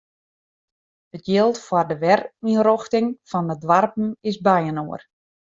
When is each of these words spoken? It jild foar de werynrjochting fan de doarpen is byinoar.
It 1.15 1.23
jild 1.31 1.57
foar 1.65 1.85
de 1.89 1.97
werynrjochting 2.03 3.07
fan 3.29 3.45
de 3.49 3.55
doarpen 3.63 4.07
is 4.29 4.37
byinoar. 4.45 5.01